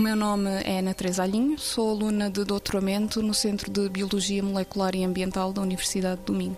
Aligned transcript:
meu 0.00 0.14
nome 0.14 0.50
é 0.62 0.80
Ana 0.80 0.92
Teresa 0.92 1.22
Alinho, 1.22 1.58
sou 1.58 1.90
aluna 1.90 2.28
de 2.28 2.44
doutoramento 2.44 3.22
no 3.22 3.32
Centro 3.32 3.70
de 3.70 3.88
Biologia 3.88 4.42
Molecular 4.42 4.94
e 4.94 5.02
Ambiental 5.02 5.54
da 5.54 5.62
Universidade 5.62 6.20
do 6.22 6.34
Minho. 6.34 6.56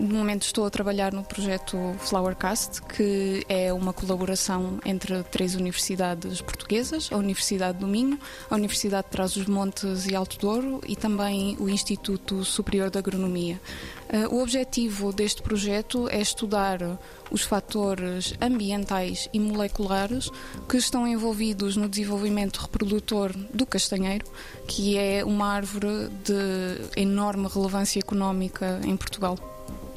No 0.00 0.14
momento 0.14 0.44
estou 0.44 0.64
a 0.64 0.70
trabalhar 0.70 1.12
no 1.12 1.22
projeto 1.22 1.76
Flowercast, 1.98 2.80
que 2.80 3.44
é 3.46 3.70
uma 3.70 3.92
colaboração 3.92 4.80
entre 4.82 5.22
três 5.24 5.54
universidades 5.54 6.40
portuguesas, 6.40 7.10
a 7.12 7.18
Universidade 7.18 7.76
do 7.76 7.86
Minho, 7.86 8.18
a 8.48 8.54
Universidade 8.54 9.04
de 9.04 9.10
Trás-os-Montes 9.10 10.06
e 10.06 10.14
Alto 10.14 10.38
Douro 10.38 10.80
e 10.88 10.96
também 10.96 11.54
o 11.60 11.68
Instituto 11.68 12.42
Superior 12.46 12.88
de 12.88 12.96
Agronomia. 12.96 13.60
Eh, 14.08 14.26
o 14.28 14.40
objetivo 14.42 15.12
deste 15.12 15.42
projeto 15.42 16.08
é 16.08 16.18
estudar 16.18 16.78
os 17.30 17.42
fatores 17.42 18.32
ambientais 18.40 19.28
e 19.34 19.38
moleculares 19.38 20.30
que 20.66 20.78
estão 20.78 21.06
envolvidos 21.06 21.76
no 21.76 21.90
desenvolvimento 21.90 22.56
reprodutor 22.56 23.36
do 23.52 23.66
castanheiro, 23.66 24.24
que 24.66 24.96
é 24.96 25.22
uma 25.22 25.48
árvore 25.48 26.08
de 26.24 26.98
enorme 26.98 27.48
relevância 27.48 28.00
económica 28.00 28.80
em 28.82 28.96
Portugal. 28.96 29.36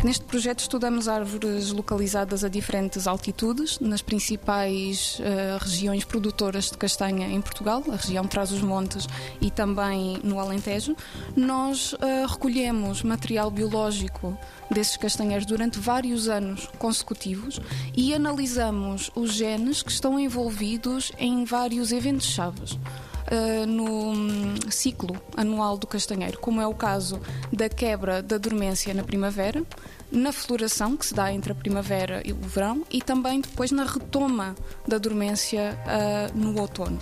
Neste 0.03 0.25
projeto 0.25 0.59
estudamos 0.59 1.07
árvores 1.07 1.71
localizadas 1.71 2.43
a 2.43 2.49
diferentes 2.49 3.07
altitudes, 3.07 3.79
nas 3.79 4.01
principais 4.01 5.17
uh, 5.19 5.63
regiões 5.63 6.03
produtoras 6.03 6.69
de 6.69 6.77
castanha 6.77 7.25
em 7.27 7.39
Portugal, 7.39 7.81
a 7.89 7.95
região 7.95 8.27
Trás-os-Montes 8.27 9.07
e 9.39 9.49
também 9.49 10.19
no 10.21 10.41
Alentejo. 10.41 10.93
Nós 11.37 11.93
uh, 11.93 12.27
recolhemos 12.27 13.01
material 13.01 13.49
biológico 13.49 14.37
desses 14.69 14.97
castanheiros 14.97 15.45
durante 15.45 15.79
vários 15.79 16.27
anos 16.27 16.69
consecutivos 16.77 17.61
e 17.95 18.13
analisamos 18.13 19.09
os 19.15 19.31
genes 19.31 19.81
que 19.81 19.91
estão 19.91 20.19
envolvidos 20.19 21.13
em 21.17 21.45
vários 21.45 21.93
eventos 21.93 22.27
chaves. 22.27 22.73
Uh, 22.73 23.65
no 23.65 24.09
um, 24.09 24.42
ciclo 24.71 25.15
anual 25.35 25.77
do 25.77 25.87
castanheiro, 25.87 26.39
como 26.39 26.61
é 26.61 26.67
o 26.67 26.73
caso 26.73 27.19
da 27.51 27.69
quebra 27.69 28.21
da 28.21 28.37
dormência 28.37 28.93
na 28.93 29.03
primavera, 29.03 29.63
na 30.11 30.31
floração 30.31 30.95
que 30.95 31.05
se 31.05 31.13
dá 31.13 31.31
entre 31.33 31.51
a 31.51 31.55
primavera 31.55 32.21
e 32.25 32.31
o 32.31 32.35
verão 32.35 32.83
e 32.91 33.01
também 33.01 33.41
depois 33.41 33.71
na 33.71 33.83
retoma 33.83 34.55
da 34.87 34.97
dormência 34.97 35.77
uh, 35.85 36.37
no 36.37 36.59
outono. 36.59 36.99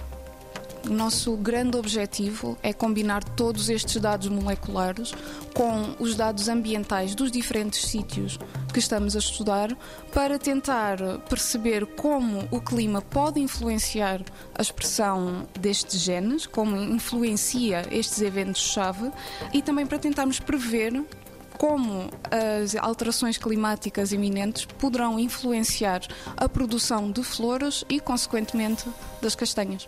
O 0.88 0.94
nosso 0.94 1.38
grande 1.38 1.78
objetivo 1.78 2.58
é 2.64 2.74
combinar 2.74 3.24
todos 3.24 3.70
estes 3.70 4.02
dados 4.02 4.28
moleculares 4.28 5.14
com 5.54 5.96
os 6.00 6.16
dados 6.16 6.50
ambientais 6.50 7.14
dos 7.14 7.32
diferentes 7.32 7.86
sítios 7.88 8.40
que 8.74 8.80
estamos 8.80 9.16
a 9.16 9.20
estudar 9.20 9.78
para 10.12 10.40
tentar 10.40 10.98
perceber 11.30 11.86
como 11.86 12.48
o 12.50 12.60
clima 12.60 13.02
pode 13.02 13.40
influenciar 13.40 14.22
a 14.56 14.62
expressão 14.62 15.48
destes 15.60 16.00
genes, 16.02 16.48
como 16.48 16.76
influencia 16.76 17.86
estes 17.92 18.22
eventos-chave 18.22 19.12
e 19.54 19.62
também 19.62 19.86
para 19.86 20.00
tentarmos 20.00 20.40
prever 20.40 21.04
como 21.60 22.10
as 22.32 22.76
alterações 22.76 23.38
climáticas 23.38 24.12
iminentes 24.12 24.66
poderão 24.66 25.20
influenciar 25.20 26.02
a 26.36 26.50
produção 26.50 27.12
de 27.12 27.24
flores 27.24 27.86
e, 27.88 28.00
consequentemente, 28.00 28.90
das 29.22 29.36
castanhas. 29.36 29.88